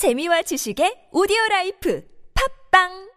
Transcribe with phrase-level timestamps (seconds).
[0.00, 2.00] 재미와 지식의 오디오 라이프.
[2.32, 3.09] 팝빵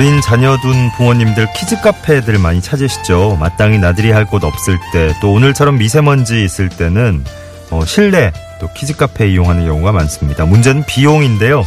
[0.00, 3.36] 어린 자녀 둔 부모님들 키즈 카페들 많이 찾으시죠.
[3.38, 7.22] 마땅히 나들이 할 곳 없을 때, 또 오늘처럼 미세먼지 있을 때는
[7.70, 10.46] 어, 실내 또 키즈 카페 이용하는 경우가 많습니다.
[10.46, 11.66] 문제는 비용인데요.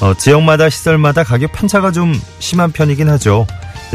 [0.00, 3.46] 어, 지역마다 시설마다 가격 편차가 좀 심한 편이긴 하죠.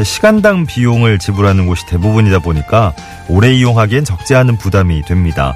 [0.02, 2.94] 시간당 비용을 지불하는 곳이 대부분이다 보니까
[3.28, 5.54] 오래 이용하기엔 적지 않은 부담이 됩니다.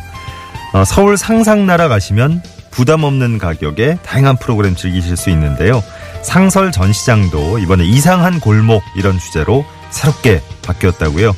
[0.74, 5.82] 어, 서울 상상나라 가시면 부담 없는 가격에 다양한 프로그램 즐기실 수 있는데요.
[6.28, 11.34] 상설 전시장도 이번에 이상한 골목 이런 주제로 새롭게 바뀌었다고요.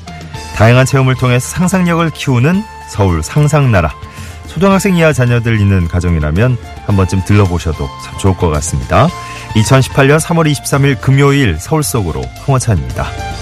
[0.57, 3.95] 다양한 체험을 통해서 상상력을 키우는 서울 상상나라.
[4.49, 9.07] 초등학생 이하 자녀들 있는 가정이라면 한 번쯤 들러보셔도 참 좋을 것 같습니다.
[9.55, 13.40] 2018년 3월 23일 금요일 서울 속으로 홍원찬입니다.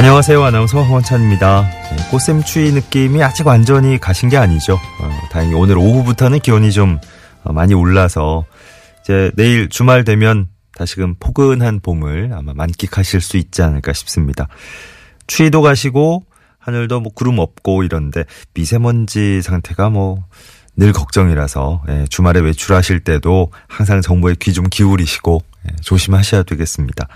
[0.00, 0.42] 안녕하세요.
[0.42, 1.62] 아나운서 황원찬입니다.
[1.62, 4.72] 네, 꽃샘추위 느낌이 아직 완전히 가신 게 아니죠.
[4.98, 6.98] 어, 다행히 오늘 오후부터는 기온이 좀
[7.44, 8.46] 어, 많이 올라서
[9.02, 14.48] 이제 내일 주말 되면 다시금 포근한 봄을 아마 만끽하실 수 있지 않을까 싶습니다.
[15.26, 16.24] 추위도 가시고
[16.58, 20.24] 하늘도 뭐 구름 없고 이런데 미세먼지 상태가 뭐
[20.76, 27.06] 늘 걱정이라서 예, 주말에 외출하실 때도 항상 정보에 귀 좀 기울이시고 예, 조심하셔야 되겠습니다.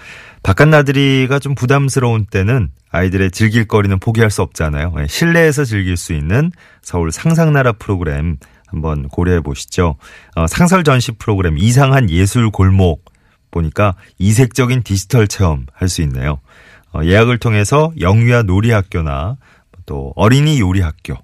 [0.45, 4.95] 바깥 나들이가 좀 부담스러운 때는 아이들의 즐길 거리는 포기할 수 없잖아요.
[5.01, 9.97] 예, 실내에서 즐길 수 있는 서울 상상나라 프로그램 한번 고려해 보시죠.
[10.37, 13.07] 어, 상설 전시 프로그램 이상한 예술 골목
[13.51, 16.41] 보니까 이색적인 디지털 체험 할 수 있네요.
[16.93, 19.39] 어, 예약을 통해서 영유아 놀이학교나
[19.87, 21.15] 또 어린이 요리학교,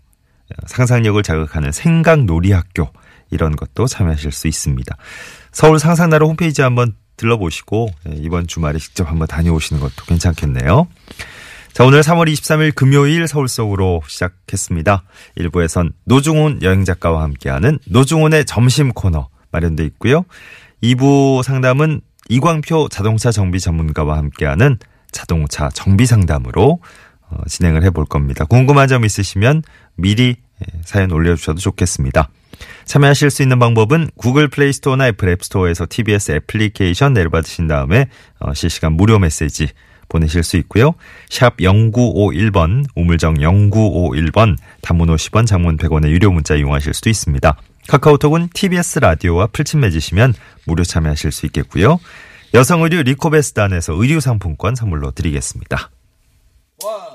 [0.66, 2.88] 상상력을 자극하는 생각 놀이학교
[3.30, 4.96] 이런 것도 참여하실 수 있습니다.
[5.52, 10.88] 서울 상상나라 홈페이지 한번 들러보시고 예, 이번 주말에 직접 한번 다녀오시는 것도 괜찮겠네요.
[11.72, 15.04] 자, 오늘 3월 23일 금요일 서울 속으로 시작했습니다.
[15.38, 20.24] 1부에선 노중훈 여행 작가와 함께하는 노중훈의 점심 코너 마련돼 있고요.
[20.82, 24.78] 2부 상담은 이광표 자동차 정비 전문가와 함께하는
[25.12, 26.80] 자동차 정비 상담으로
[27.28, 28.44] 어, 진행을 해볼 겁니다.
[28.44, 29.62] 궁금한 점 있으시면
[29.94, 32.30] 미리 예, 사연 올려주셔도 좋겠습니다.
[32.90, 38.08] 참여하실 수 있는 방법은 구글 플레이 스토어나 애플 앱 스토어에서 TBS 애플리케이션 내려받으신 다음에
[38.40, 39.68] 어, 실시간 무료 메시지
[40.08, 40.94] 보내실 수 있고요.
[41.28, 47.56] 샵 0951번, 우물정 0951번, 단문 50원, 장문 100원의 유료 문자 이용하실 수도 있습니다.
[47.86, 50.34] 카카오톡은 TBS 라디오와 풀친 맺으시면
[50.64, 52.00] 무료 참여하실 수 있겠고요.
[52.54, 55.90] 여성 의류 리코베스단에서 의류 상품권 선물로 드리겠습니다.
[56.82, 57.09] 원,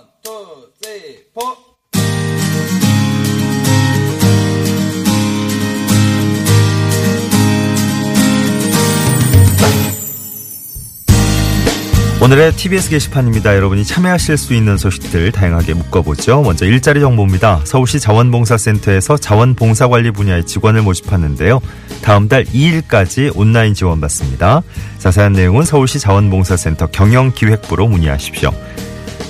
[12.22, 13.56] 오늘의 TBS 게시판입니다.
[13.56, 16.42] 여러분이 참여하실 수 있는 소식들 다양하게 묶어보죠.
[16.42, 17.62] 먼저 일자리 정보입니다.
[17.66, 21.62] 서울시 자원봉사센터에서 자원봉사관리 분야의 직원을 모집하는데요.
[22.02, 24.64] 다음 달 2일까지 온라인 지원받습니다.
[24.98, 28.52] 자세한 내용은 서울시 자원봉사센터 경영기획부로 문의하십시오.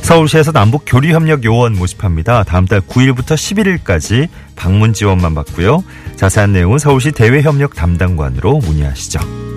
[0.04, 2.44] 서울시에서 남북 교류협력 요원 모집합니다.
[2.44, 5.84] 다음 달 9일부터 11일까지 방문 지원만 받고요.
[6.16, 9.55] 자세한 내용은 서울시 대외협력 담당관으로 문의하시죠.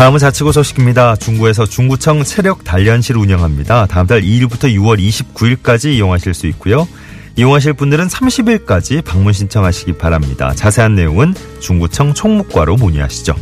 [0.00, 1.14] 다음은 자치구 소식입니다.
[1.16, 3.84] 중구에서 중구청 체력 단련실 운영합니다.
[3.84, 6.88] 다음 달 2일부터 6월 29일까지 이용하실 수 있고요.
[7.36, 10.54] 이용하실 분들은 30일까지 방문 신청하시기 바랍니다.
[10.54, 13.34] 자세한 내용은 중구청 총무과로 문의하시죠.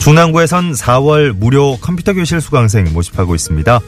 [0.00, 3.78] 중남구에선 4월 무료 컴퓨터 교실 수강생 모집하고 있습니다.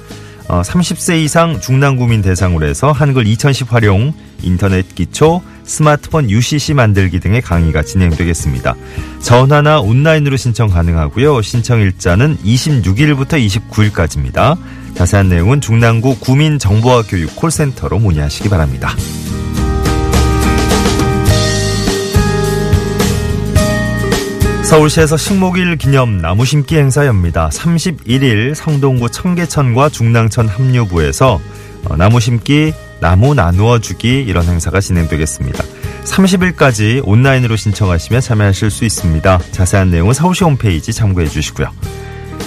[0.46, 7.43] 어, 30세 이상 중남구민 대상으로 해서 한글 2010 활용, 인터넷 기초, 스마트폰 UCC 만들기 등의
[7.43, 8.75] 강의가 진행되겠습니다.
[9.22, 11.40] 전화나 온라인으로 신청 가능하고요.
[11.43, 13.34] 신청 일자는 26일부터
[13.70, 14.58] 29일까지입니다.
[14.94, 18.94] 자세한 내용은 중남구 구민정보화 교육 콜센터로 문의하시기 바랍니다.
[24.64, 27.49] 서울시에서 식목일 기념 나무 심기 행사 엽니다.
[27.49, 31.40] 31일 성동구 청계천과 중랑천 합류부에서
[31.87, 35.64] 어, 나무 심기, 나무 나누어 주기 이런 행사가 진행되겠습니다.
[36.05, 39.41] 30일까지 온라인으로 신청하시면 참여하실 수 있습니다.
[39.52, 41.70] 자세한 내용은 서울시 홈페이지 참고해 주시고요.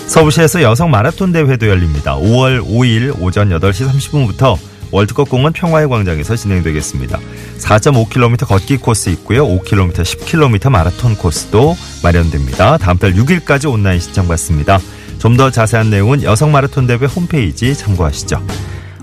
[0.07, 2.15] 서울시에서 여성 마라톤 대회도 열립니다.
[2.15, 4.57] 5월 5일 오전 8시 30분부터
[4.91, 7.19] 월드컵 공원 평화의 광장에서 진행되겠습니다.
[7.57, 9.47] 4.5km 걷기 코스 있고요.
[9.47, 12.77] 5km, 10km 마라톤 코스도 마련됩니다.
[12.77, 14.79] 다음 달 6일까지 온라인 신청 받습니다.
[15.17, 18.45] 좀 더 자세한 내용은 여성 마라톤 대회 홈페이지 참고하시죠.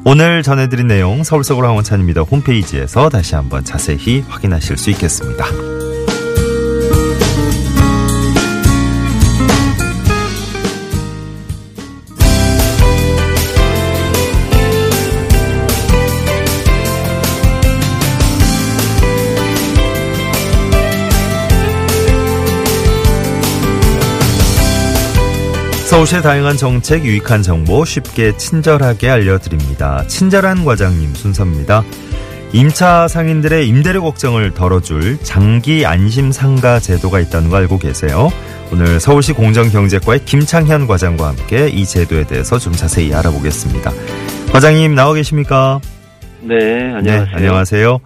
[0.04, 2.22] 오늘 전해드린 내용 서울 서울 황원찬입니다.
[2.22, 5.44] 홈페이지에서 다시 한번 자세히 확인하실 수 있겠습니다.
[26.00, 30.06] 서울시의 다양한 정책, 유익한 정보 쉽게 친절하게 알려드립니다.
[30.06, 31.84] 친절한 과장님 순서입니다.
[32.54, 38.30] 임차 상인들의 임대료 걱정을 덜어줄 장기 안심 상가 제도가 있다는 거 알고 계세요?
[38.72, 43.92] 오늘 서울시 공정경제과의 김창현 과장과 함께 이 제도에 대해서 좀 자세히 알아보겠습니다.
[44.52, 45.80] 과장님 나와 계십니까?
[46.40, 46.54] 네,
[46.94, 47.24] 안녕하세요.
[47.24, 47.98] 네, 안녕하세요.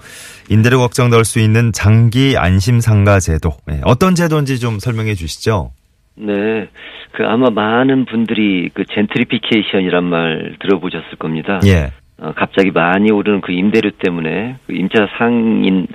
[0.49, 3.56] 임대료 걱정 덜 수 있는 장기 안심 상가 제도.
[3.69, 5.70] 네, 어떤 제도인지 좀 설명해 주시죠.
[6.16, 6.69] 네,
[7.12, 11.61] 그 아마 많은 분들이 그 젠트리피케이션이란 말 들어보셨을 겁니다.
[11.66, 11.90] 예.
[12.16, 15.88] 어, 갑자기 많이 오르는 그 임대료 때문에 그 임차 상인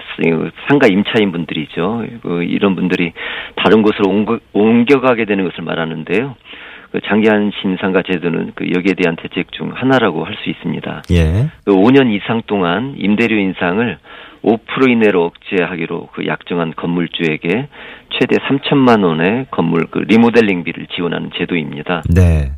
[0.67, 2.05] 상가 임차인 분들이죠.
[2.21, 3.13] 그 이런 분들이
[3.55, 6.35] 다른 곳으로 옮겨, 옮겨가게 되는 것을 말하는데요.
[6.91, 11.03] 그 장기한 신상가 제도는 그 여기에 대한 대책 중 하나라고 할 수 있습니다.
[11.11, 11.49] 예.
[11.65, 13.97] 그 5년 이상 동안 임대료 인상을
[14.43, 17.67] 5% 이내로 억제하기로 그 약정한 건물주에게
[18.17, 22.03] 최대 3천만 원의 건물 그 리모델링비를 지원하는 제도입니다.
[22.15, 22.51] 네.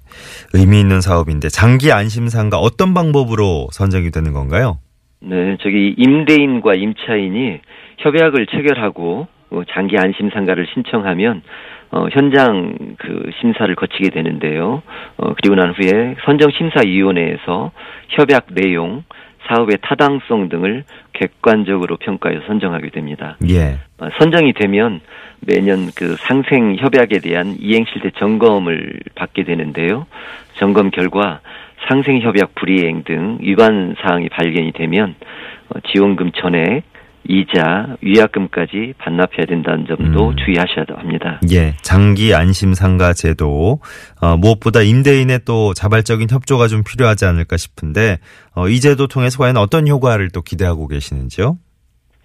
[0.54, 4.78] 의미 있는 사업인데 장기 안심상가 어떤 방법으로 선정이 되는 건가요?
[5.22, 7.60] 네, 저기 임대인과 임차인이
[7.98, 11.42] 협약을 체결하고 어, 장기 안심상가를 신청하면
[11.92, 14.82] 어, 현장 그 심사를 거치게 되는데요.
[15.18, 17.72] 어, 그리고 난 후에 선정심사위원회에서
[18.10, 19.04] 협약 내용,
[19.48, 23.38] 사업의 타당성 등을 객관적으로 평가해서 선정하게 됩니다.
[23.50, 23.80] 예.
[24.00, 25.02] 어, 선정이 되면
[25.42, 30.06] 매년 그 상생 협약에 대한 이행 실태 점검을 받게 되는데요.
[30.54, 31.42] 점검 결과
[31.90, 35.16] 상생 협약 불이행 등 위반 사항이 발견이 되면
[35.70, 36.84] 어, 지원금 전액
[37.28, 40.36] 이자, 위약금까지 반납해야 된다는 점도 음.
[40.44, 41.40] 주의하셔야 합니다.
[41.52, 41.76] 예.
[41.82, 43.80] 장기 안심 상가 제도.
[44.20, 48.20] 어, 무엇보다 임대인의 또 자발적인 협조가 좀 필요하지 않을까 싶은데
[48.56, 51.58] 어, 이 제도 통해서 과연 어떤 효과를 또 기대하고 계시는지요?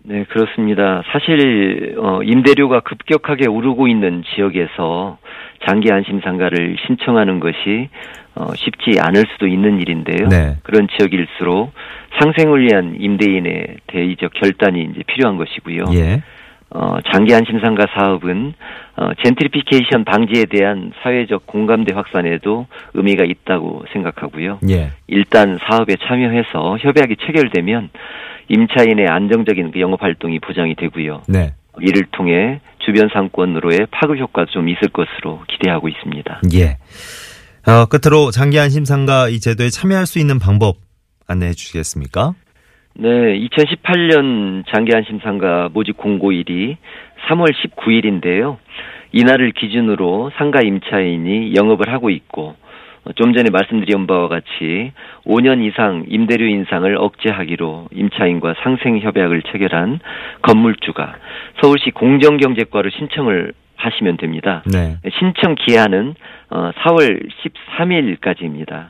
[0.09, 1.03] 네, 그렇습니다.
[1.11, 5.19] 사실 어, 임대료가 급격하게 오르고 있는 지역에서
[5.67, 7.89] 장기 안심 상가를 신청하는 것이
[8.37, 10.29] 어, 쉽지 않을 수도 있는 일인데요.
[10.29, 10.57] 네.
[10.63, 11.73] 그런 지역일수록
[12.21, 15.85] 상생을 위한 임대인의 대의적 결단이 이제 필요한 것이고요.
[15.95, 16.23] 예.
[16.71, 18.55] 어, 장기 안심 상가 사업은
[18.97, 24.61] 어, 젠트리피케이션 방지에 대한 사회적 공감대 확산에도 의미가 있다고 생각하고요.
[24.71, 24.93] 예.
[25.07, 27.91] 일단 사업에 참여해서 협약이 체결되면
[28.49, 31.23] 임차인의 안정적인 그 영업 활동이 보장이 되고요.
[31.29, 31.53] 네.
[31.81, 36.41] 이를 통해 주변 상권으로의 파급 효과도 좀 있을 것으로 기대하고 있습니다.
[36.55, 36.79] 예.
[37.71, 40.77] 어, 끝으로 장기 안심 상가 이 제도에 참여할 수 있는 방법
[41.27, 42.35] 안내해 주시겠습니까?
[42.99, 46.79] 네, 2018년 장기안심상가 모집 공고 일이
[47.27, 48.57] 3월 19일인데요.
[49.13, 52.57] 이날을 기준으로 상가 임차인이 영업을 하고 있고
[53.05, 54.93] 어, 좀 전에 말씀드린 바와 같이
[55.25, 60.01] 5년 이상 임대료 인상을 억제하기로 임차인과 상생 협약을 체결한
[60.43, 61.17] 건물주가
[61.63, 64.63] 서울시 공정경제과로 신청을 하시면 됩니다.
[64.67, 64.97] 네.
[65.19, 66.15] 신청 기한은
[66.51, 67.29] 어, 4월
[67.79, 68.89] 13일까지입니다.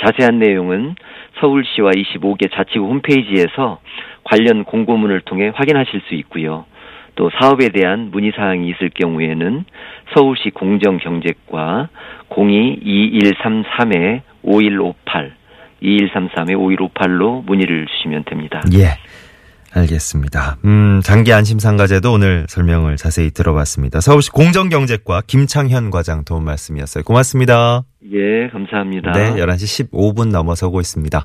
[0.00, 0.94] 자세한 내용은
[1.40, 3.80] 서울시와 25개 자치구 홈페이지에서
[4.24, 6.64] 관련 공고문을 통해 확인하실 수 있고요.
[7.14, 9.64] 또 사업에 대한 문의 사항이 있을 경우에는
[10.14, 11.88] 서울시 공정경제과
[12.30, 15.34] 022133에 5158
[15.82, 18.62] 2133에 5158로 문의를 주시면 됩니다.
[18.74, 18.96] 예.
[19.76, 20.56] 알겠습니다.
[20.64, 24.00] 음, 장기 안심 상가제도 오늘 설명을 자세히 들어봤습니다.
[24.00, 27.02] 서울시 공정경제과 김창현 과장 도움 말씀이었어요.
[27.02, 27.82] 고맙습니다.
[28.12, 29.12] 예, 감사합니다.
[29.12, 31.24] 네, 11시 15분 넘어서고 있습니다.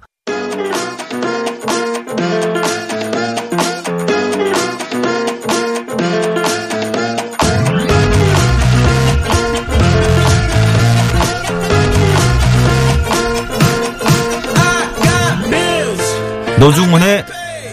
[16.59, 17.25] 노중훈의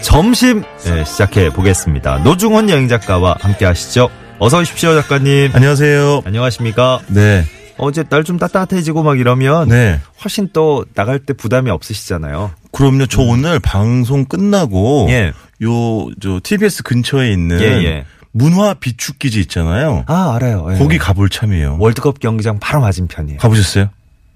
[0.02, 2.19] 점심 네, 시작해 보겠습니다.
[2.19, 4.09] 노중훈 여행 작가와 함께 하시죠.
[4.38, 5.50] 어서 오십시오, 작가님.
[5.55, 6.23] 안녕하세요.
[6.25, 7.00] 안녕하십니까?
[7.09, 7.45] 네.
[7.78, 10.00] 어제 날 좀 따뜻해지고 막 이러면 네.
[10.25, 12.52] 훨씬 또 나갈 때 부담이 없으시잖아요.
[12.73, 13.07] 그럼요.
[13.07, 15.33] 저 오늘 방송 끝나고 예.
[15.61, 18.05] 요저 TBS 근처에 있는 예, 예.
[18.33, 20.05] 문화 비축기지 있잖아요.
[20.07, 20.66] 아, 알아요.
[20.73, 20.78] 예.
[20.78, 21.76] 거기 가볼 참이에요.
[21.81, 23.38] 월드컵 경기장 바로 맞은편이에요.
[23.38, 23.88] 가보셨어요?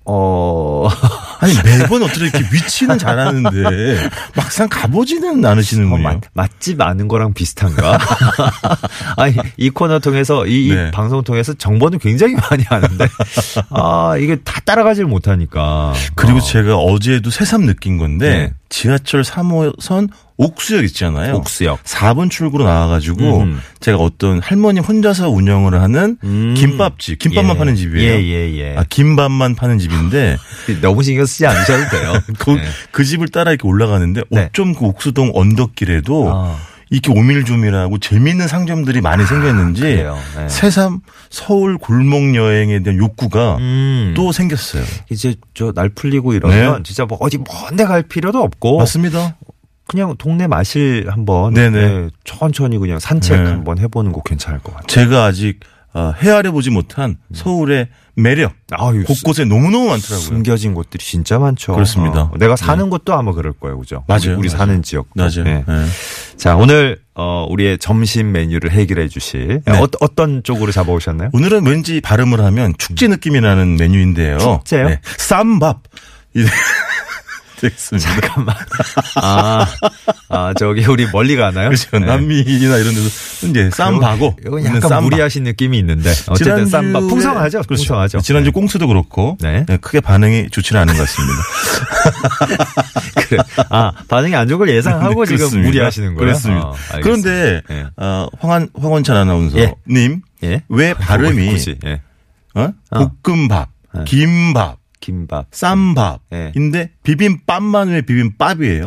[0.05, 0.89] 어,
[1.41, 6.09] 아니 매번 어떻게 이렇게 위치는 잘하는데 막상 가보지는 않으시는군요.
[6.09, 7.99] 어, 맛, 맛집 아는 거랑 비슷한가?
[9.17, 10.91] 아니, 이 코너 통해서, 이, 이 네.
[10.91, 13.07] 방송 통해서 정보는 굉장히 많이 아는데,
[13.71, 15.95] 아, 이게 다 따라가질 못하니까.
[16.15, 18.53] 그리고 어, 제가 어제도 새삼 느낀 건데 네.
[18.69, 21.35] 지하철 3호선 옥수역 있잖아요.
[21.35, 21.85] 옥수역.
[21.85, 23.61] 4번 출구로 나와가지고 음.
[23.81, 26.55] 제가 어떤 할머니 혼자서 운영을 하는 음.
[26.57, 27.59] 김밥집, 김밥만 예.
[27.59, 28.11] 파는 집이에요.
[28.11, 28.77] 예, 예, 예.
[28.77, 30.39] 아, 김밥만 파는 집인데
[30.81, 32.13] 너무 신경 쓰지 않으셔도 돼요.
[32.39, 32.63] 그, 네.
[32.91, 34.45] 그 집을 따라 이렇게 올라가는데 네.
[34.47, 36.57] 어쩜 그 옥수동 언덕길에도 아.
[36.93, 40.19] 이렇게 오밀조밀하고 재미있는 상점들이 많이 생겼는지 그래요.
[40.37, 40.49] 네.
[40.49, 44.13] 새삼 서울 골목 여행에 대한 욕구가 음.
[44.17, 44.83] 또 생겼어요.
[45.11, 46.83] 이제 저 날 풀리고 이러면 네.
[46.83, 49.37] 진짜 뭐 어디 먼데 갈 필요도 없고 맞습니다.
[49.87, 51.55] 그냥 동네 마실 한번.
[51.55, 53.51] 네, 천천히 그냥 산책 네.
[53.51, 54.87] 한번 해보는 거 괜찮을 것 같아요.
[54.87, 55.61] 제가 아직
[55.93, 60.21] 어, 헤아려 보지 못한 서울의 매력 아유, 곳곳에 너무너무 많더라고요.
[60.21, 61.73] 숨겨진 곳들이 진짜 많죠.
[61.73, 62.23] 그렇습니다.
[62.23, 64.05] 어, 내가 사는 곳도 아마 그럴 거예요, 그죠?
[64.07, 64.59] 맞아요, 우리, 맞아요.
[64.59, 65.07] 사는 지역.
[65.15, 65.43] 맞아요.
[65.45, 65.65] 네.
[65.67, 65.85] 네.
[66.37, 69.79] 자, 오늘 어, 우리의 점심 메뉴를 해결해 주실 네.
[69.79, 71.31] 어, 어떤 쪽으로 잡아오셨나요?
[71.33, 74.39] 오늘은 왠지 발음을 하면 축제 느낌이 나는 메뉴인데요.
[74.39, 74.89] 축제요?
[74.89, 75.01] 네.
[75.19, 75.83] 쌈밥.
[77.61, 78.11] 이- 되겠습니다.
[78.11, 78.55] 잠깐만.
[79.23, 79.67] 아,
[80.29, 81.69] 아, 저기 우리 멀리 가나요?
[81.69, 81.99] 그렇죠.
[81.99, 82.07] 네.
[82.07, 85.03] 남미나 이런 데서 이제 쌈바고 약간 쌈밥.
[85.05, 87.59] 무리하신 느낌이 있는데 어쨌든 쌈밥 풍성하죠.
[87.63, 87.69] 그렇죠.
[87.69, 88.21] 풍성하죠.
[88.21, 89.65] 지난주 꽁수도 그렇고 네.
[89.67, 91.43] 네, 크게 반응이 좋지는 않은 것 같습니다.
[93.29, 93.43] 그래.
[93.69, 95.69] 아 반응이 안 좋은 걸 예상하고 지금 그렇습니다.
[95.69, 96.19] 무리하시는 거예요.
[96.19, 96.67] 그렇습니다.
[96.67, 96.75] 어.
[97.03, 97.87] 그런데 예.
[97.97, 100.63] 어, 황한 황원찬 아나운서님 예.
[100.69, 102.01] 왜 발음이 굳이, 예.
[102.55, 102.73] 어?
[102.91, 103.11] 어.
[103.23, 104.05] 볶음밥, 네.
[104.07, 104.79] 김밥,
[105.11, 105.47] 김밥.
[105.51, 108.87] 쌈밥인데 비빔밥만 왜 비빔밥이에요?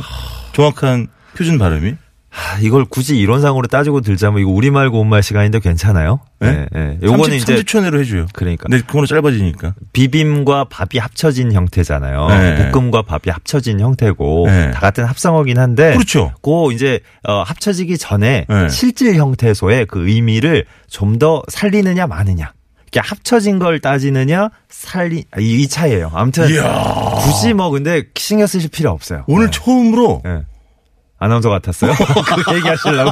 [0.53, 1.95] 정확한 표준 발음이?
[2.35, 6.19] 아, 이걸 굳이 이론상으로 따지고 들자면 이거 우리 말 고운말 시간인데 괜찮아요?
[6.39, 6.65] 네?
[6.71, 6.97] 네.
[7.03, 8.25] 요거는 30, 이제 30초 내로 해줘요.
[8.33, 9.75] 그러니까 근데 그거로 짧아지니까.
[9.93, 12.27] 비빔과 밥이 합쳐진 형태잖아요.
[12.29, 12.71] 네.
[12.71, 14.71] 볶음과 밥이 합쳐진 형태고 네.
[14.71, 16.33] 다 같은 합성어긴 한데 그렇죠.
[16.41, 18.69] 그 이제 어, 합쳐지기 전에 네.
[18.69, 22.51] 실질 형태소의 그 의미를 좀 더 살리느냐 마느냐.
[22.93, 26.11] 이게 합쳐진 걸 따지느냐 살리 아, 이, 이 차이예요.
[26.13, 27.15] 아무튼 이야.
[27.23, 29.23] 굳이 뭐 근데 신경 쓰실 필요 없어요.
[29.25, 29.51] 오늘 네.
[29.51, 30.43] 처음으로 네.
[31.17, 31.91] 아나운서 같았어요?
[32.45, 33.09] 그 얘기하시려고?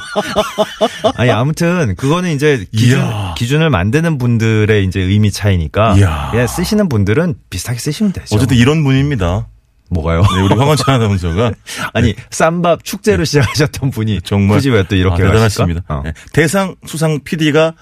[1.15, 3.33] 아니, 아무튼, 그거는 이제 기준, 이야.
[3.37, 5.93] 기준을 만드는 분들의 이제 의미 차이니까.
[6.31, 8.35] 그냥 쓰시는 분들은 비슷하게 쓰시면 되죠.
[8.35, 9.47] 어쨌든 이런 분입니다.
[9.91, 10.23] 뭐가요?
[10.23, 11.53] 네, 우리 황원찬 아나운서가
[11.93, 14.21] 아니, 쌈밥 축제로 시작하셨던 분이.
[14.23, 15.27] 정말 굳이 왜 또 이렇게 아?
[15.27, 15.81] 대단하십니다.
[15.87, 16.01] 어.
[16.03, 17.73] 네, 대상 수상 PD가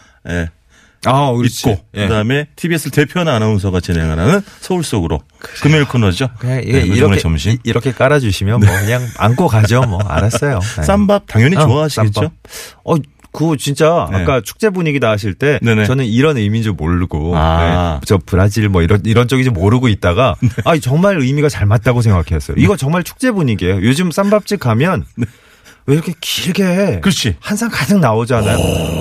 [1.06, 1.70] 아, 그렇지.
[1.70, 2.08] 있고 예.
[2.08, 5.22] 그다음에 TBS 대표하는 아나운서가 진행하는 서울 속으로
[5.62, 6.29] 금요일 코너죠.
[6.39, 7.51] 그냥 네, 이게 노동의 이렇게, 점심.
[7.53, 9.82] 이- 이렇게 깔아 주시면 뭐 그냥 안고 가죠.
[9.84, 10.60] 뭐, 알았어요.
[10.77, 10.84] 네.
[10.84, 12.12] 쌈밥 당연히 어, 좋아하시겠죠?
[12.22, 12.34] 쌈밥.
[12.84, 12.96] 어,
[13.32, 14.18] 그거 진짜 네.
[14.24, 15.86] 아까 축제 분위기다 하실 때 네네.
[15.86, 18.00] 저는 이런 의미인 줄 모르고 아.
[18.01, 20.50] 네, 저 브라질 뭐 이런 이런 쪽인지 모르고 있다가 네.
[20.65, 22.56] 아 정말 의미가 잘 맞다고 생각했어요.
[22.58, 23.84] 이거 정말 축제 분위기예요.
[23.84, 25.06] 요즘 쌈밥집 가면
[25.89, 27.00] 왜 이렇게 길게 네.
[27.01, 27.36] 그렇지.
[27.39, 28.58] 한상 가득 나오잖아요.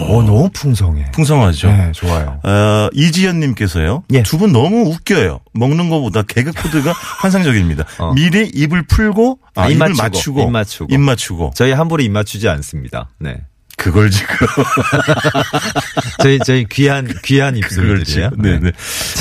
[0.09, 1.11] 어 너무 풍성해.
[1.13, 1.69] 풍성하죠.
[1.69, 2.41] 네, 좋아요.
[2.43, 4.05] 어, 이지연 님께서요.
[4.15, 4.23] 예.
[4.23, 5.41] 두 분 너무 웃겨요.
[5.53, 7.85] 먹는 것보다 개그 코드가 환상적입니다.
[7.99, 8.15] 어.
[8.15, 10.95] 미리 입을 풀고 아, 입 입을 맞추고, 입 맞추고.
[10.95, 11.53] 입 맞추고.
[11.55, 13.11] 저희 함부로 입 맞추지 않습니다.
[13.21, 13.37] 네.
[13.77, 14.27] 그걸 지금
[16.23, 18.31] 저희 저희 귀한 귀한 그걸 입술들이에요.
[18.31, 18.73] 지금 네네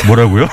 [0.08, 0.48] 뭐라고요?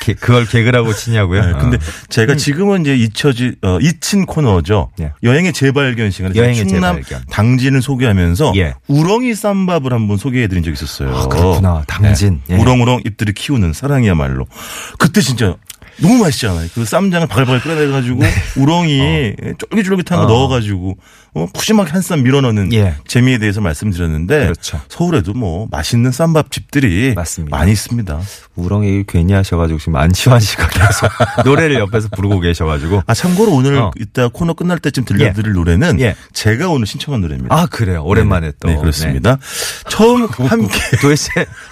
[0.00, 1.44] 개- 그걸 개그라고 치냐고요?
[1.46, 1.80] 네, 근데 어.
[2.08, 4.90] 제가 지금은 이제 잊혀지 어, 잊힌 코너죠.
[5.00, 5.12] 예.
[5.22, 7.24] 여행의 재발견 시간에 여행의 충남 재발견.
[7.30, 8.74] 당진을 소개하면서 예.
[8.88, 11.14] 우렁이 쌈밥을 한번 소개해드린 적이 있었어요.
[11.14, 11.84] 아, 그렇구나.
[11.86, 12.40] 당진.
[12.48, 12.56] 네.
[12.56, 12.60] 예.
[12.60, 14.46] 우렁우렁 입들이 키우는 사랑이야말로.
[14.98, 15.54] 그때 진짜
[15.98, 16.68] 너무 맛있잖아요.
[16.74, 18.20] 그 쌈장을 바글바글 끓여내가지고
[18.56, 20.26] 우렁이 쫄깃쫄깃한 거 어.
[20.26, 20.96] 넣어가지고
[21.32, 22.94] 어, 푸짐하게 한 쌈 밀어넣는 예.
[23.06, 24.80] 재미에 대해서 말씀드렸는데 그렇죠.
[24.88, 27.56] 서울에도 뭐 맛있는 쌈밥 집들이 맞습니다.
[27.56, 28.20] 많이 있습니다.
[28.56, 31.08] 우렁이 괜히 하셔가지고 지금 안치환 씨가 계속
[31.44, 33.02] 노래를 옆에서 부르고 계셔가지고.
[33.06, 33.90] 아 참고로 오늘 어.
[34.00, 36.16] 이따 코너 끝날 때쯤 들려드릴 노래는 예.
[36.32, 37.54] 제가 오늘 신청한 노래입니다.
[37.54, 38.02] 아 그래요.
[38.02, 38.68] 오랜만에 또.
[38.68, 39.38] 네 그렇습니다.
[39.88, 40.96] 처음 함께 네.
[41.00, 41.30] 도대체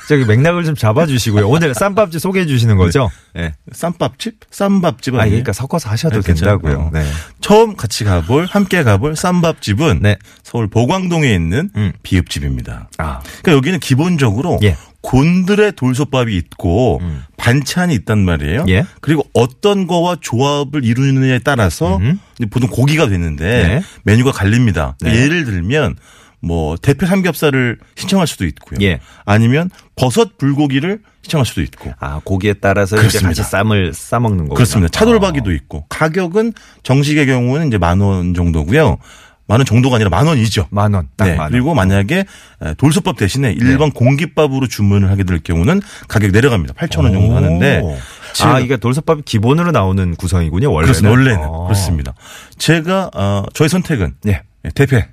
[0.08, 1.48] 저기 맥락을 좀 잡아주시고요.
[1.48, 3.10] 오늘 쌈밥집 소개해 주시는 거죠?
[3.34, 3.54] 네.
[3.72, 5.30] 쌈밥 집, 쌈밥집 아 아니에요?
[5.30, 6.58] 그러니까 섞어서 하셔도 네, 괜찮아요.
[6.58, 6.86] 된다고요.
[6.86, 6.90] 어.
[6.92, 7.04] 네.
[7.40, 10.16] 처음 같이 가볼 함께 가볼 쌈밥집은 네.
[10.42, 11.92] 서울 보광동에 있는 음.
[12.02, 12.90] 비읍집입니다.
[12.98, 14.76] 아 그러니까 여기는 기본적으로 예.
[15.00, 17.24] 곤드레 돌솥밥이 있고 음.
[17.36, 18.66] 반찬이 있단 말이에요.
[18.68, 18.84] 예.
[19.00, 22.18] 그리고 어떤 거와 조합을 이루느냐에 따라서 음.
[22.50, 23.82] 보통 고기가 되는데 네.
[24.02, 24.96] 메뉴가 갈립니다.
[25.00, 25.14] 네.
[25.14, 25.96] 예를 들면
[26.40, 28.78] 뭐 대표 삼겹살을 신청할 수도 있고요.
[28.82, 29.00] 예.
[29.24, 31.92] 아니면 버섯 불고기를 신청할 수도 있고.
[31.98, 33.28] 아, 고기에 따라서 그렇습니다.
[33.28, 34.54] 같이 쌈을 싸 먹는 거구나.
[34.54, 34.88] 그렇습니다.
[34.90, 35.52] 차돌박이도 어.
[35.52, 36.52] 있고 가격은
[36.84, 38.98] 정식의 경우는 이제 만 원 정도고요.
[39.50, 40.66] 만원 정도가 아니라 만 원이죠.
[40.70, 41.30] 만 원, 딱 네.
[41.32, 41.50] 만 원.
[41.52, 42.26] 그리고 만약에
[42.62, 46.74] 에, 돌솥밥 대신에 일반 공깃밥으로 주문을 하게 될 경우는 가격 내려갑니다.
[46.74, 47.82] 8천 원 정도 하는데
[48.42, 50.84] 아, 이게 돌솥밥이 기본으로 나오는 구성이군요, 원래는.
[50.92, 51.10] 그렇습니다.
[51.10, 51.64] 원래는 어.
[51.64, 52.12] 그렇습니다.
[52.58, 54.42] 제가 어, 저의 선택은 예.
[54.66, 55.08] 예, 대패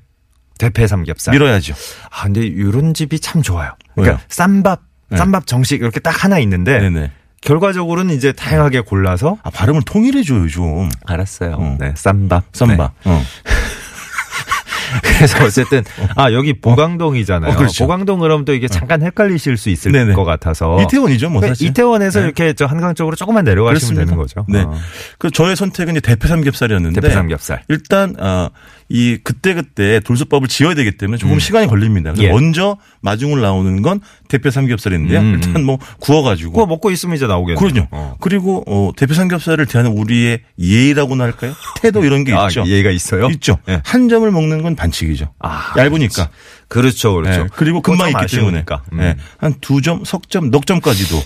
[0.57, 1.33] 대패 삼겹살.
[1.33, 1.73] 밀어야죠.
[2.11, 3.71] 아, 근데 이런 집이 참 좋아요.
[3.95, 4.19] 그러니까 왜요?
[4.29, 5.17] 쌈밥, 네.
[5.17, 7.11] 쌈밥 정식 이렇게 딱 하나 있는데 네네.
[7.41, 10.89] 결과적으로는 이제 다양하게 골라서 아 발음을 통일해줘요 좀.
[11.05, 11.55] 알았어요.
[11.59, 11.77] 어.
[11.79, 12.43] 네, 쌈밥.
[12.53, 12.91] 쌈바.
[13.03, 13.11] 네.
[13.11, 13.21] 어.
[15.03, 15.83] 그래서 어쨌든
[16.15, 17.51] 아 여기 보강동이잖아요.
[17.51, 17.83] 어, 그렇죠.
[17.85, 20.13] 보강동 그럼 또 이게 잠깐 헷갈리실 수 있을 네네.
[20.13, 21.67] 것 같아서 이태원이죠, 뭐 네, 사실.
[21.67, 22.25] 이태원에서 네.
[22.25, 24.05] 이렇게 저 한강 쪽으로 조금만 내려가시면 그렇습니다.
[24.05, 24.45] 되는 거죠.
[24.47, 24.61] 네.
[24.61, 24.73] 어.
[25.17, 27.63] 그 저의 선택은 이제 대패 삼겹살이었는데 대패 삼겹살.
[27.67, 28.49] 일단 어
[28.87, 32.13] 이 그때 그때 돌솥밥을 지어야 되기 때문에 조금 시간이 걸립니다.
[32.19, 32.29] 예.
[32.29, 35.19] 먼저 마중을 나오는 건 대패 삼겹살인데요.
[35.19, 37.57] 음, 일단 뭐 구워가지고 그거 먹고 있으면 이제 나오겠네요.
[37.57, 37.87] 그럼요.
[37.89, 38.15] 어.
[38.19, 41.53] 그리고 어, 대패 삼겹살을 대하는 우리의 예의라고나 할까요?
[41.81, 42.63] 태도 이런 게 아, 있죠.
[42.65, 43.27] 예의가 있어요?
[43.31, 43.57] 있죠.
[43.69, 43.81] 예.
[43.83, 45.33] 한 점을 먹는 건 반칙이죠.
[45.39, 46.29] 아, 얇으니까.
[46.67, 47.41] 그렇죠, 그렇죠.
[47.41, 48.83] 예, 그리고 금방 있기 때문에 아쉬우니까.
[48.93, 49.01] 음.
[49.01, 51.21] 예, 한두 점, 석 점, 넉 점까지도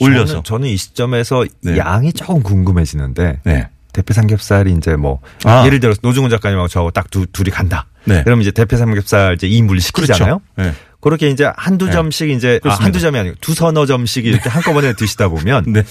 [0.00, 1.78] 올려서 저는, 저는 이 시점에서 네.
[1.78, 3.68] 양이 조금 궁금해지는데 네.
[3.98, 5.66] 대패 삼겹살이 이제 뭐 아.
[5.66, 7.86] 예를 들어서 노중훈 작가님하고 저하고 딱 두, 둘이 간다.
[8.04, 8.22] 네.
[8.22, 10.40] 그럼 이제 대패 삼겹살 이제 2인분을 시키잖아요.
[10.54, 10.70] 그렇죠.
[10.70, 10.74] 네.
[11.00, 11.92] 그렇게 이제 한두 네.
[11.92, 12.70] 점씩 이제 아.
[12.70, 15.82] 한두 점이 아니고 두 서너 점씩 이렇게 한꺼번에 드시다 보면 네.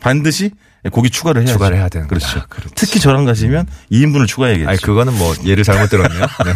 [0.00, 0.50] 반드시
[0.92, 1.54] 고기 추가를 해야죠.
[1.54, 2.42] 추가를 해야 되는 그렇죠.
[2.74, 4.68] 특히 저랑 가시면 2인분을 추가해야겠죠.
[4.68, 6.20] 아니 그거는 뭐 예를 잘못 들었네요.
[6.44, 6.52] 네.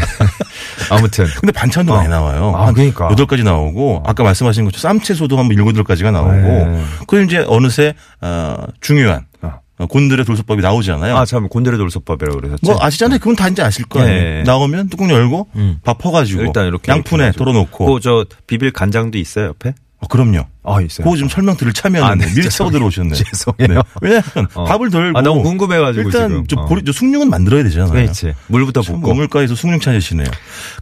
[0.90, 1.96] 아무튼 근데 반찬도 어.
[1.96, 2.52] 많이 나와요.
[2.56, 3.08] 아, 한 그러니까.
[3.08, 6.84] 8가지 나오고 아까 말씀하신 것처럼 쌈채소도 한 7, 8가지가 나오고 네.
[7.06, 9.60] 그리고 이제 어느새 어, 중요한 어.
[9.78, 11.16] 어, 곤드레 돌솥밥이 나오잖아요.
[11.16, 12.60] 아 참 곤드레 돌솥밥이라고 그러셨죠.
[12.72, 13.18] 뭐 아시잖아요.
[13.18, 14.20] 그건 다 이제 아실 거 아니에요.
[14.20, 14.42] 네.
[14.44, 15.78] 나오면 뚜껑 열고 음.
[15.82, 17.44] 밥 퍼가지고 일단 이렇게 양푼에 이렇게 해가지고.
[17.44, 17.86] 덜어놓고.
[17.94, 19.74] 그 저 비빌 간장도 있어요 옆에?
[20.04, 20.46] 어, 그럼요.
[20.66, 21.04] 아 있어요.
[21.04, 22.26] 그거 좀 설명 드릴 참여는 아, 네.
[22.32, 22.72] 죄송해요.
[22.72, 23.14] 들어오셨네.
[23.14, 23.82] 죄송해요.
[24.00, 24.64] 왜냐하면 어.
[24.64, 26.46] 밥을 덜고 아 너무 궁금해가지고 일단 지금.
[26.46, 26.66] 저 어.
[26.66, 27.92] 보리, 저 숭늉은 만들어야 되잖아요.
[27.92, 28.34] 그렇지.
[28.46, 29.10] 물부터 참 붓고.
[29.10, 30.26] 우물가에서 숭늉 찾으시네요.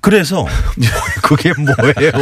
[0.01, 0.47] 그래서
[1.23, 2.13] 그게 뭐예요?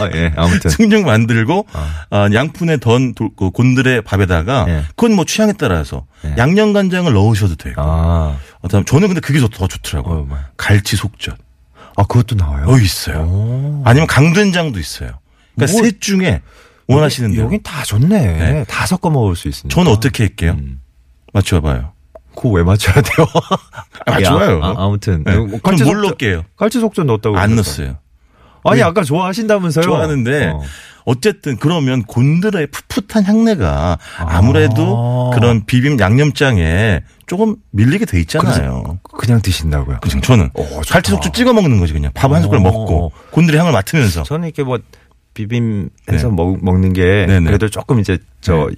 [0.00, 0.70] 아, 예, 아무튼.
[0.70, 1.66] 숭늉 만들고
[2.10, 4.84] 아, 양푼에 던 돌- 그 곤드레 밥에다가 예.
[4.96, 6.34] 그건 뭐 취향에 따라서 예.
[6.38, 7.74] 양념 간장을 넣으셔도 돼요.
[7.78, 10.18] 아, 어, 다음 저는 근데 그게 더, 더 좋더라고요.
[10.20, 10.46] 어, 뭐야.
[10.56, 11.36] 갈치 속젓.
[11.96, 12.66] 아 그것도 나와요?
[12.68, 13.22] 어 있어요.
[13.28, 13.82] 오.
[13.84, 15.10] 아니면 강된장도 있어요.
[15.58, 16.40] 그러니까 뭐- 셋 중에
[16.86, 17.44] 원하시는 대로.
[17.44, 18.08] 여긴 다 좋네.
[18.08, 18.64] 네.
[18.68, 19.74] 다 섞어 먹을 수 있으니까.
[19.74, 20.56] 저는 어떻게 할게요?
[20.58, 20.80] 음.
[21.32, 21.92] 맞춰봐요.
[22.34, 23.26] 그거 왜 맞춰야 돼요?
[24.06, 24.60] 아, 맞춰요.
[24.62, 25.32] 아, 무튼 네.
[25.34, 26.44] 그럼 뭘 넣을게요?
[26.56, 27.36] 칼치 속전 넣었다고.
[27.36, 27.86] 안 그러셨어요.
[27.88, 27.98] 넣었어요.
[28.64, 28.84] 아니 왜?
[28.86, 29.82] 아까 좋아하신다면서요?
[29.84, 30.60] 좋아하는데 어.
[31.04, 35.36] 어쨌든 그러면 곤드레의 풋풋한 향내가 아무래도 아.
[35.36, 38.98] 그런 비빔 양념장에 조금 밀리게 돼 있잖아요.
[39.16, 39.98] 그냥 드신다고요?
[40.00, 40.20] 그죠?
[40.20, 40.80] 저는 오.
[40.88, 42.62] 칼치 속주 찍어 먹는 거지 그냥 밥 한 숟갈 오.
[42.62, 44.78] 먹고 곤드레 향을 맡으면서 저는 이렇게 뭐
[45.38, 46.34] 비빔해서 네.
[46.34, 47.46] 먹, 먹는 게 네네.
[47.46, 48.68] 그래도 조금 이제 저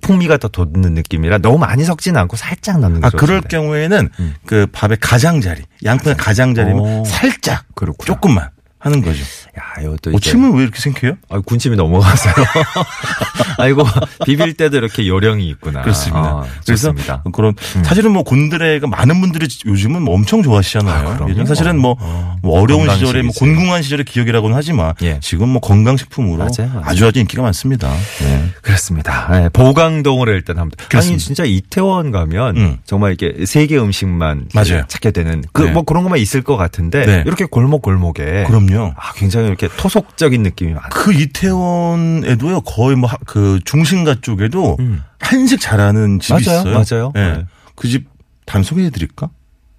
[0.00, 3.40] 풍미가 더 돋는 느낌이라 너무 많이 섞지는 않고 살짝 넣는 게아 그럴.
[3.40, 4.34] 경우에는 음.
[4.44, 7.04] 그 밥의 가장자리 양푼의 가장자리면 오.
[7.04, 8.04] 살짝 그렇구나.
[8.04, 9.20] 조금만 하는 거죠.
[9.58, 11.14] 야, 이것도 어, 침을 왜 이렇게 생겨요?
[11.28, 12.34] 아, 군침이 넘어가서요.
[13.58, 13.84] 아이고
[14.24, 15.82] 비빌 때도 이렇게 요령이 있구나.
[15.82, 16.20] 그렇습니다.
[16.20, 17.22] 아, 그래서 좋습니다.
[17.32, 21.08] 그런 사실은 뭐 곤드레가 많은 분들이 요즘은 뭐 엄청 좋아하시잖아요.
[21.08, 22.36] 아, 사실은 뭐, 어.
[22.42, 22.88] 뭐 어려운.
[22.88, 25.18] 시절에 뭐 곤궁한 시절의 기억이라고는 하지만 예.
[25.20, 26.82] 지금 뭐 건강식품으로 맞아요.
[26.84, 27.92] 아주 아주 인기가 많습니다.
[28.20, 28.48] 네.
[28.62, 29.28] 그렇습니다.
[29.30, 30.72] 네, 보강동으로 일단 한번.
[30.78, 31.22] 아니 그렇습니다.
[31.22, 32.78] 진짜 이태원 가면 음.
[32.84, 34.84] 정말 이렇게 세계 음식만 맞아요.
[34.88, 35.70] 찾게 되는 그 네.
[35.72, 37.22] 뭐 그런 것만 있을 것 같은데 네.
[37.26, 38.94] 이렇게 골목 골목에 그럼 요.
[38.96, 40.88] 아 굉장히 이렇게 토속적인 느낌이 많아요.
[40.90, 45.02] 그 이태원에도요 거의 뭐 그 중심가 쪽에도 음.
[45.20, 46.72] 한식 잘하는 집이 맞아요, 있어요.
[46.74, 47.12] 맞아요.
[47.14, 47.46] 네.
[47.74, 48.06] 그집
[48.46, 49.30] 다음 소개해 드릴까?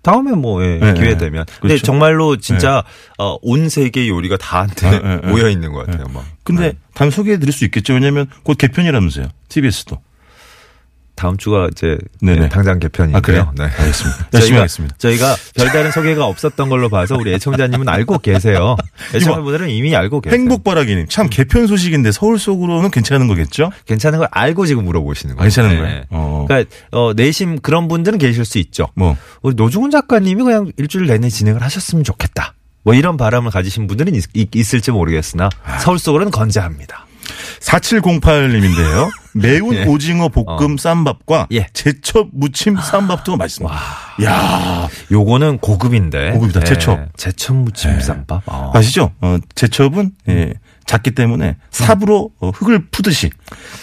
[0.02, 1.18] 다음에 뭐 예, 네, 기회 네.
[1.18, 1.46] 되면.
[1.60, 1.84] 근데 그렇죠.
[1.84, 2.84] 정말로 진짜
[3.18, 5.28] 어, 온 세계 요리가 다 한테 아, 네, 네.
[5.28, 6.06] 모여 있는 것 같아요.
[6.14, 6.24] 막.
[6.44, 6.78] 근데 네.
[6.94, 7.94] 다음 소개해 드릴 수 있겠죠.
[7.94, 9.28] 왜냐면 곧 개편이라면서요.
[9.50, 10.00] TBS도.
[11.20, 12.40] 다음 주가 이제 네네.
[12.40, 13.18] 네, 당장 개편인데요.
[13.18, 13.52] 아, 그래요?
[13.58, 13.66] 네.
[13.66, 14.30] 알겠습니다.
[14.34, 14.96] 열심히 저희가, 하겠습니다.
[15.00, 18.78] 저희가 별다른 소개가 없었던 걸로 봐서 우리 애청자님은 알고 계세요.
[19.14, 20.40] 애청자분들은 이미 알고 계세요.
[20.40, 23.70] 행복바라기님 참 개편 소식인데 서울 속으로는 괜찮은 거겠죠?
[23.86, 25.44] 괜찮은 걸 알고 지금 물어보시는 거예요.
[25.44, 26.04] 괜찮은 거예요?
[26.12, 26.46] 어.
[26.48, 28.88] 그러니까 어, 내심 그런 분들은 계실 수 있죠.
[28.96, 32.54] 뭐 우리 노중훈 작가님이 그냥 일주일 내내 진행을 하셨으면 좋겠다.
[32.84, 35.80] 뭐 이런 바람을 가지신 분들은 있, 을지 모르겠으나 아.
[35.80, 37.08] 서울 속으로는 건재합니다.
[37.60, 39.12] 4708님인데요.
[39.42, 39.86] 매운 예.
[39.86, 40.78] 오징어 볶음 어.
[40.78, 41.68] 쌈밥과 예.
[41.74, 43.76] 제첩 무침 쌈밥도 맛있습니다.
[44.24, 46.32] 야 요거는 고급인데.
[46.32, 46.62] 고급이다.
[46.62, 47.00] 제첩.
[47.18, 48.00] 제첩 무침 네.
[48.02, 48.44] 쌈밥.
[48.48, 48.72] 아.
[48.74, 49.12] 아시죠?
[49.22, 50.54] 어, 제첩은 예,
[50.86, 53.30] 작기 때문에 삽으로 어, 흙을 푸듯이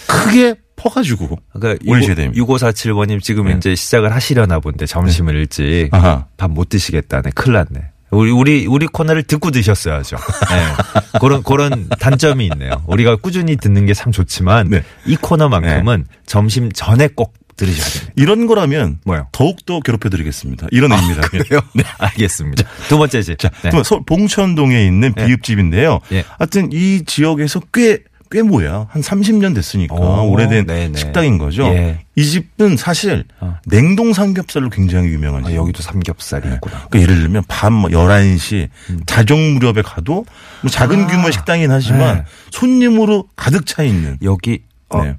[0.07, 2.39] 크게 퍼가지고 그러니까 올리셔야 됩니다.
[2.45, 3.53] 6547번님 지금 네.
[3.57, 5.89] 이제 시작을 하시려나 본데 점심을 일찍.
[6.37, 7.31] 밥 못 드시겠다네.
[7.33, 7.89] 큰일 났네.
[8.09, 10.15] 우리, 우리, 우리 코너를 듣고 드셨어야죠.
[10.49, 11.19] 네.
[11.19, 12.83] 그런, 그런 단점이 있네요.
[12.87, 14.83] 우리가 꾸준히 듣는 게 참 좋지만 네.
[15.05, 18.13] 이 코너만큼은 점심 전에 꼭 들으셔야 됩니다.
[18.15, 19.27] 이런 거라면 뭐요?
[19.31, 20.67] 더욱더 괴롭혀드리겠습니다.
[20.69, 21.21] 이런 의미라면.
[21.29, 21.59] 그래요?
[21.73, 22.63] 네, 알겠습니다.
[22.87, 23.39] 두 번째 집.
[23.39, 23.71] 자, 네.
[23.71, 25.25] 또 서울 봉천동에 있는 네.
[25.25, 25.99] 비읍집인데요.
[26.11, 26.23] 예.
[26.37, 28.87] 하여튼 이 지역에서 꽤, 꽤 뭐야.
[28.89, 30.97] 한 30년 됐으니까 오, 오래된 네네.
[30.97, 31.63] 식당인 거죠.
[31.67, 31.99] 예.
[32.15, 33.57] 이 집은 사실 어.
[33.65, 35.55] 냉동 삼겹살로 굉장히 유명한 아, 집.
[35.55, 36.87] 여기도 삼겹살이 있구나.
[36.89, 38.69] 그러니까 예를 들면 밤 11시
[39.05, 40.25] 자정 무렵에 가도
[40.61, 41.03] 뭐 작은 음.
[41.05, 42.23] 아, 규모의 식당이긴 하지만 네.
[42.51, 44.17] 손님으로 가득 차 있는.
[44.23, 45.15] 여기 어, 네.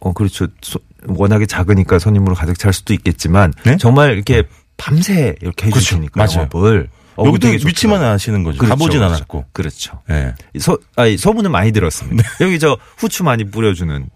[0.00, 0.46] 어 그렇죠.
[0.60, 3.76] 소- 워낙에 작으니까 손님으로 가득 찰 수도 있겠지만 네?
[3.76, 4.44] 정말 이렇게
[4.76, 5.76] 밤새 이렇게 그렇죠.
[5.96, 6.48] 해주시니까 맞아요.
[6.52, 7.68] 영업을 어, 여기도 되게 좋더라고요.
[7.68, 8.58] 위치만 아시는 거죠.
[8.58, 9.14] 그렇죠, 가보진 그렇죠.
[9.14, 9.44] 않았고.
[9.52, 10.00] 그렇죠.
[10.10, 10.34] 예.
[10.58, 12.28] 소, 아니, 소문은 많이 들었습니다.
[12.40, 14.08] 여기 저 후추 많이 뿌려주는.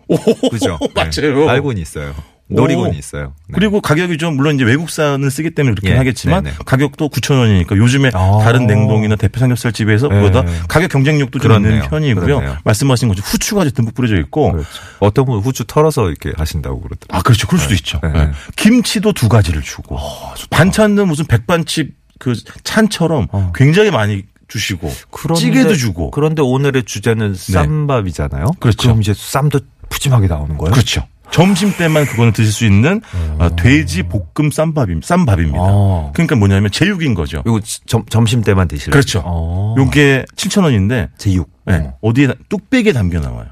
[0.50, 0.78] 그죠?
[0.94, 1.10] 네.
[1.22, 1.48] 맞아요.
[1.48, 2.14] 알고는 있어요.
[2.50, 2.92] 오.
[2.94, 3.34] 있어요.
[3.46, 3.54] 네.
[3.54, 6.56] 그리고 가격이 좀 물론 이제 외국산을 쓰기 때문에 그렇긴 예, 하겠지만 네네.
[6.64, 8.40] 가격도 9천 원이니까 요즘에 아.
[8.42, 10.20] 다른 냉동이나 대패 삼겹살 집에서 네.
[10.20, 11.52] 보다 가격 경쟁력도 좀.
[11.52, 12.24] 있는 편이고요.
[12.24, 12.56] 그렇네요.
[12.64, 14.68] 말씀하신 것처럼 후추가 듬뿍 뿌려져 있고 그렇죠.
[15.00, 17.18] 어떤 분은 후추 털어서 이렇게 하신다고 그러더라고요.
[17.18, 17.46] 아 그렇죠.
[17.46, 18.00] 그럴 수도 있죠.
[18.02, 18.12] 네.
[18.14, 18.30] 예.
[18.56, 19.98] 김치도 두 가지를 주고
[20.50, 23.52] 반찬도 무슨 백반집 그 찬처럼 어.
[23.54, 28.46] 굉장히 많이 주시고 그런데- 찌개도 주고 그런데 오늘의 주제는 쌈밥이잖아요.
[28.60, 28.88] 그렇죠.
[28.88, 30.72] 럼 이제 쌈도 푸짐하게 나오는 거예요?
[30.72, 31.06] 그렇죠.
[31.30, 33.02] 점심 때만 그거는 드실 수 있는
[33.38, 35.06] 아, 돼지 볶음 쌈밥입니다.
[35.06, 35.58] 쌈밥입니다.
[35.60, 36.10] 어.
[36.14, 37.42] 그러니까 뭐냐면 제육인 거죠.
[37.46, 38.92] 이거 지- 점, 점심 때만 드실래요?
[38.92, 39.22] 그렇죠.
[39.26, 39.74] 어.
[39.76, 41.50] 요게 7천 원인데 제육.
[41.66, 41.74] 네.
[41.74, 41.98] 어.
[42.00, 43.46] 어디에 뚝배기에 담겨 나와요.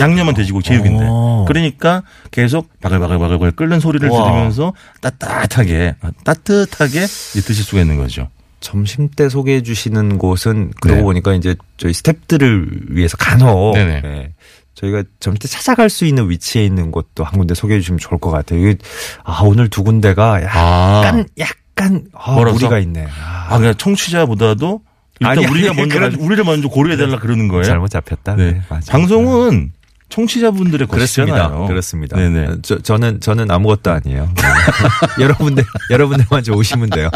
[0.00, 1.04] 양념은 돼지고기 제육인데.
[1.08, 1.44] 어.
[1.46, 4.24] 그러니까 계속 바글바글바글 끓는 소리를 와.
[4.24, 8.28] 들으면서 따뜻하게 아, 따뜻하게 드실 수가 있는 거죠.
[8.60, 11.02] 점심 때 소개해 주시는 곳은 그러고 네.
[11.04, 13.74] 보니까 이제 저희 스탭들을 위해서 간혹.
[13.74, 14.32] 네.
[14.74, 18.30] 저희가 점심 때 찾아갈 수 있는 위치에 있는 곳도 한 군데 소개해 주시면 좋을 것
[18.30, 18.60] 같아요.
[18.60, 18.76] 이게
[19.22, 22.32] 아 오늘 두 군데가 약간 약간 아?
[22.32, 23.06] 무리가 있네.
[23.06, 24.80] 아, 아, 그냥 청취자보다도
[25.20, 27.64] 일단 아니, 우리가 아니, 먼저 그런- 우리를 먼저 고려해 달라 그러는 거예요.
[27.64, 28.34] 잘못 잡혔다.
[28.36, 28.60] 네.
[28.68, 28.82] 맞아요.
[28.88, 29.72] 방송은
[30.10, 30.86] 청취자분들의.
[30.86, 31.66] 것이잖아요.
[31.66, 32.16] 그렇습니다.
[32.16, 32.56] 네네.
[32.62, 34.30] 저, 저는 저는 아무것도 아니에요.
[34.36, 34.42] 네.
[35.24, 37.10] 여러분들 여러분들만 좀 오시면 돼요.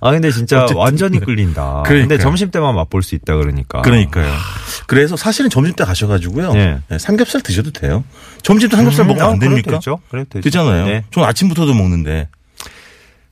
[0.00, 0.76] 아 근데 진짜 어쨌든.
[0.80, 1.82] 완전히 끌린다.
[1.84, 2.08] 그러니까요.
[2.08, 3.82] 근데 점심 때만 맛볼 수 있다 그러니까.
[3.82, 4.32] 그러니까요.
[4.86, 6.52] 그래서 사실은 점심 때 가셔가지고요.
[6.54, 6.78] 네.
[6.88, 8.04] 네, 삼겹살 드셔도 돼요.
[8.42, 9.72] 점심 때 삼겹살 먹으면 안 아, 그래도 됩니까?
[9.72, 9.98] 되죠.
[10.10, 10.42] 그래도 되죠.
[10.44, 10.86] 되잖아요.
[10.86, 11.04] 네.
[11.10, 12.28] 전 아침부터도 먹는데.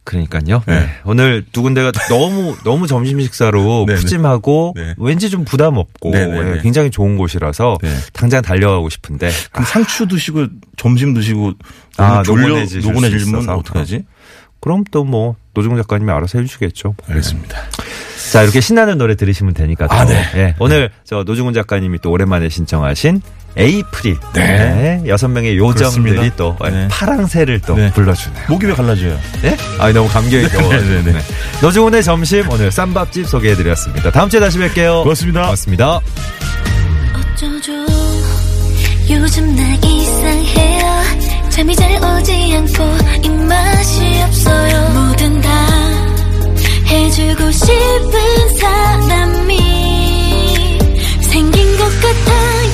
[0.09, 0.62] 그러니까요.
[0.66, 0.81] 네.
[0.81, 0.88] 네.
[1.05, 4.01] 오늘 두 군데가 너무 너무 점심 식사로 네네.
[4.01, 4.94] 푸짐하고 네.
[4.97, 6.57] 왠지 좀 부담 없고 네네네.
[6.57, 7.94] 예, 굉장히 좋은 곳이라서 네.
[8.14, 11.53] 당장 달려가고 싶은데 그럼 상추 드시고 점심 드시고
[11.99, 13.49] 아, 수 노곤해지면.
[13.49, 14.05] 어떡하지?
[14.61, 16.94] 그럼 또 뭐 노중 작가님이 알아서 해주시겠죠.
[17.09, 17.59] 알겠습니다.
[18.32, 19.94] 자 이렇게 신나는 노래 들으시면 되니까 또.
[19.94, 20.22] 아, 네.
[20.34, 23.22] 예, 오늘 저 노중훈 작가님이 또 오랜만에 신청하신
[23.56, 24.42] 에이프릴 네.
[24.42, 26.36] 네, 여섯 명의 요정들이 그렇습니다.
[26.36, 26.86] 또 네.
[26.90, 27.90] 파랑새를 또 네.
[27.92, 28.44] 불러주네요.
[28.48, 29.18] 목이 왜 갈라져요?
[29.44, 29.56] 예?
[29.78, 30.68] 아 너무 감격이 겨워.
[30.70, 31.12] 네, 네, 네.
[31.12, 31.18] 네.
[31.62, 34.10] 노중훈의 점심 오늘 쌈밥집 소개해드렸습니다.
[34.12, 35.02] 다음 주에 다시 뵐게요.
[35.02, 35.42] 고맙습니다.
[35.42, 36.00] 고맙습니다.
[37.34, 37.72] 어쩌죠
[39.10, 45.38] 요즘 나 이상해요 잠이 잘 오지 않고 입맛이 없어요 다
[46.88, 49.59] 해주고 싶은 사람이
[51.20, 52.67] 생긴 것 같아